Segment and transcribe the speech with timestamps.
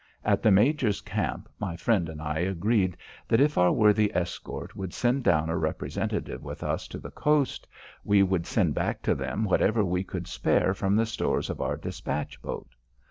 [0.25, 4.95] At the major's camp, my friend and I agreed that if our worthy escort would
[4.95, 7.67] send down a representative with us to the coast,
[8.03, 11.77] we would send back to them whatever we could spare from the stores of our
[11.77, 12.69] despatch boat.